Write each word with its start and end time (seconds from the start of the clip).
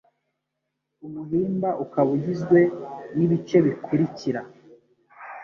umuhimba 1.07 1.69
ukaba 1.83 2.09
ugizwe 2.17 2.59
n'ibice 3.15 3.57
bikurikira: 3.65 4.41